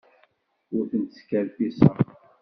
[0.75, 1.97] Ur tent-skerfiṣeɣ.